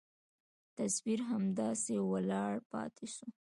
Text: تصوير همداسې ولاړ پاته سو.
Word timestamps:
تصوير 0.77 1.19
همداسې 1.31 1.95
ولاړ 2.11 2.53
پاته 2.71 3.05
سو. 3.15 3.27